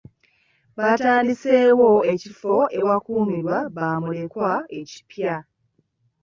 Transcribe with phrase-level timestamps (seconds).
[0.77, 5.35] Batandiseewo ekifo ewakuumirwa bamulekwa ekipya.